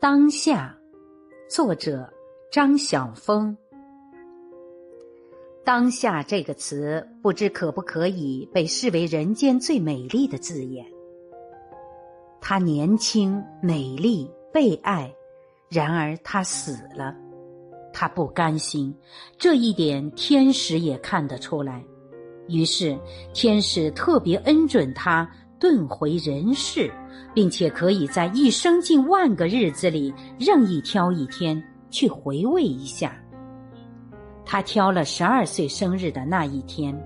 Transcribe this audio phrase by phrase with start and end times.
[0.00, 0.78] 当下，
[1.48, 2.08] 作者
[2.52, 3.56] 张晓峰。
[5.64, 10.86] 当下这个词，不知可不可以被视为人间最美丽的字眼。
[12.40, 15.12] 她年轻、美丽、被爱，
[15.68, 17.12] 然而她死了，
[17.92, 18.94] 她不甘心，
[19.36, 21.84] 这一点天使也看得出来。
[22.46, 22.96] 于是，
[23.34, 25.28] 天使特别恩准他
[25.60, 26.90] 遁回人世，
[27.34, 33.16] 并且可以在一生近万个日子里任意挑一天去回味一下。
[34.44, 36.96] 他挑了十二岁生日的那一天。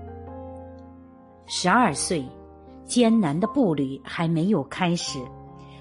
[1.45, 2.23] 十二岁，
[2.85, 5.19] 艰难的步履还没有开始，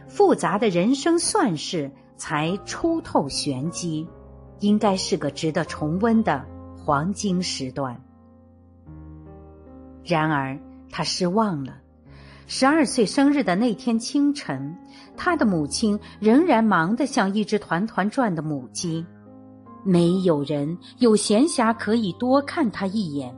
[0.09, 4.07] 复杂的人生算式才初透玄机，
[4.60, 6.45] 应该是个值得重温的
[6.77, 7.96] 黄金时段。
[10.04, 10.59] 然而，
[10.91, 11.81] 他失望了。
[12.55, 14.77] 十二岁生日的那天清晨，
[15.16, 19.02] 他的母亲仍然忙得像一只团团转的母鸡，
[19.82, 23.35] 没有人有闲暇可以多看他一眼。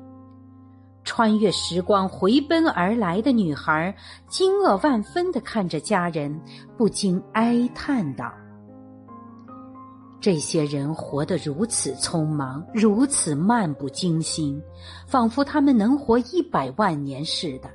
[1.05, 3.95] 穿越时光回奔而来的女孩
[4.29, 6.37] 惊愕万分的看着家人，
[6.77, 8.35] 不禁哀叹道。
[10.21, 14.61] 这些人活得如此匆忙，如此漫不经心，
[15.07, 17.71] 仿佛他们能活一百万年似的。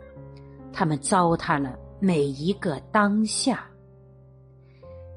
[0.71, 3.65] 他们糟蹋了每一个当下。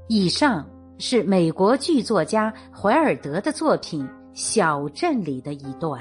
[0.09, 6.01] 以上是美国剧作家怀尔德的作品《小镇》里的一段。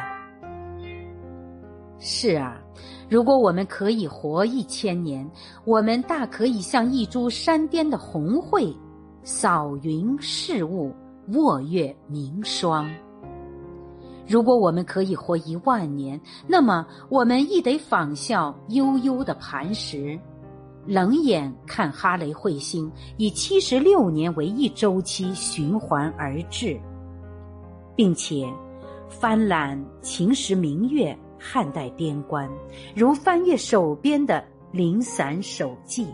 [2.00, 2.60] 是啊，
[3.10, 5.30] 如果我们可以活一千年，
[5.66, 8.76] 我们大可以像一株山巅的红桧，
[9.24, 10.94] 扫云视雾。
[11.34, 12.92] 卧月明霜。
[14.32, 20.18] 如果我们可以活一万年，那么我们亦得仿效悠悠的磐石，
[20.88, 26.80] 冷眼看哈雷彗星以七十六年为一周期循环而至，
[27.94, 28.50] 并且
[29.10, 32.50] 翻览秦时明月、汉代边关，
[32.96, 34.42] 如翻阅手边的
[34.72, 36.08] 零散手记。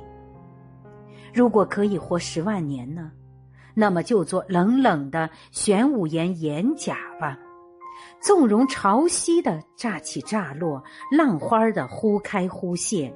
[1.35, 3.11] 如果可以活十万年呢？
[3.75, 7.37] 那么就做冷冷的玄武岩岩甲吧，
[8.19, 13.13] 纵容潮汐的乍起乍落，浪花的忽开忽现，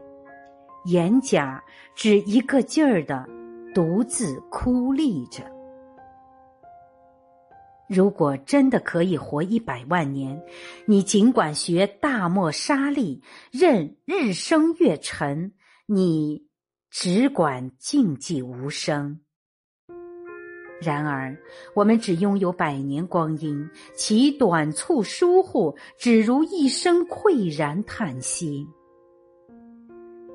[0.86, 1.64] 岩甲
[1.96, 3.28] 只一个劲儿的
[3.74, 5.44] 独自枯立着。
[7.90, 10.42] 如果真的可以活一百万年，
[10.86, 15.52] 你尽管学大漠沙砾，任日升月沉，
[15.88, 16.48] 你
[16.90, 19.20] 只管静寂无声。
[20.82, 21.38] 然而，
[21.76, 28.68] 我们只拥有百年光阴，其短促疏忽，只如一声喟然叹息。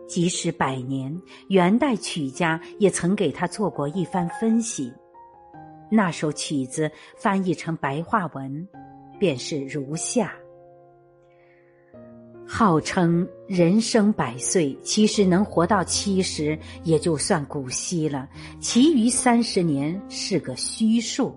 [0.06, 4.92] 即使百年，元代曲家也曾给他做过一番分析。
[5.90, 8.68] 那首曲子翻译成白话文，
[9.18, 10.32] 便是如下。
[12.46, 18.28] 号称人生百岁，其实能活到七十也就算古稀了，
[18.60, 21.36] 其余三十年是个虚数。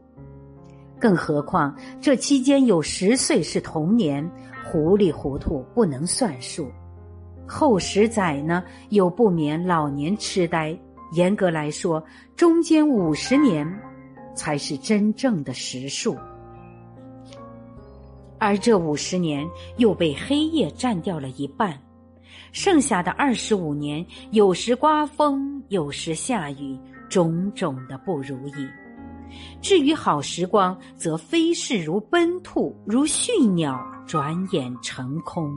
[1.00, 4.30] 更何况这期间有十岁是童年，
[4.64, 6.70] 糊里糊涂不能算数。
[7.48, 10.78] 后十载呢，又不免老年痴呆。
[11.14, 12.04] 严格来说，
[12.36, 13.68] 中间五十年
[14.36, 16.16] 才是真正的实数。
[18.40, 21.78] 而这五十年又被黑夜占掉了一半，
[22.52, 26.80] 剩下的二十五年，有时刮风，有时下雨，
[27.10, 28.68] 种种的不如意。
[29.62, 35.56] 至于好时光，则飞逝如奔兔，如驯鸟，转眼成空。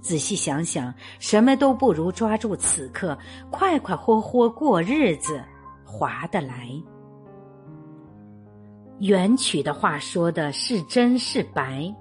[0.00, 3.18] 仔细想想，什么都不如抓住此刻，
[3.50, 5.42] 快快活活过日子，
[5.84, 6.70] 划得来。
[9.00, 11.94] 元曲的话说的是真是白，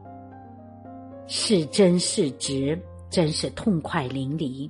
[1.28, 2.78] 是真是直，
[3.10, 4.68] 真是痛快淋漓。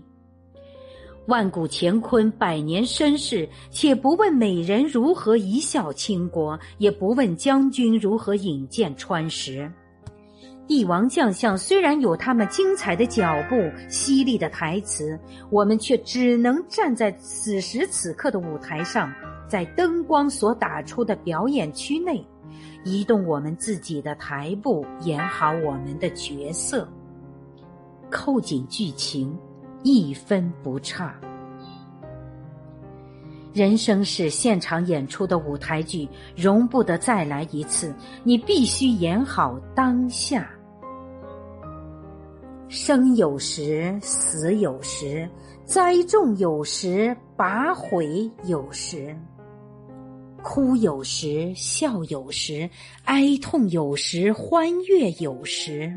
[1.28, 9.72] 万古乾坤，百年身世，且不问美人如何一笑倾国，也不问将军如何引剑穿石。
[10.68, 13.56] 帝王将相虽然有他们精彩的脚步、
[13.90, 15.18] 犀利的台词，
[15.50, 19.10] 我们却只能站在此时此刻的舞台上。
[19.48, 22.26] 在灯光所打出的表演区内，
[22.84, 26.88] 移动我们自己的台步，演好我们的角色，
[28.10, 29.38] 扣紧剧情，
[29.84, 31.16] 一分不差。
[33.54, 37.92] 人生是现场演出的舞台剧，容不得再来一次。
[38.24, 40.48] 你必须演好当下。
[42.70, 45.28] 生有时，死有时，
[45.66, 49.16] 栽种有时，拔毁有时。
[50.44, 52.70] 哭有时，笑有时，
[53.06, 55.92] 哀痛有时，欢悦有时，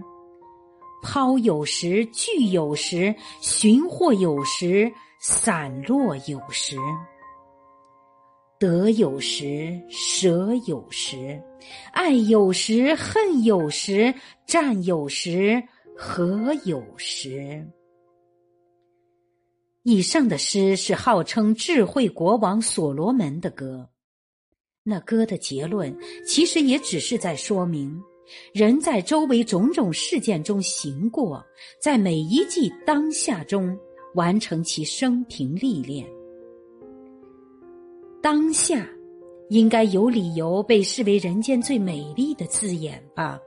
[1.02, 4.90] 抛有时，聚有时，寻获有时，
[5.20, 6.76] 散落有时，
[8.58, 11.40] 得有时，舍有时，
[11.92, 14.14] 爱有时，恨有时，
[14.46, 15.62] 战有时，
[15.96, 17.66] 和有时。
[19.82, 23.89] 以上的诗是号称智慧国王所罗门的歌。
[24.90, 25.96] 那歌的结论
[26.26, 27.96] 其实也只是在说明，
[28.52, 31.40] 人在周围种种事件中行过，
[31.80, 33.78] 在每一季当下中
[34.16, 36.04] 完成其生平历练。
[38.20, 38.84] 当下，
[39.48, 43.38] 应该有理由被视为人间最美丽的字眼吧。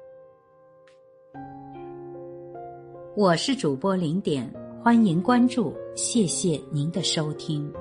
[3.18, 4.50] 我是主播零点。
[4.82, 7.72] 欢迎关注，谢谢您的收听。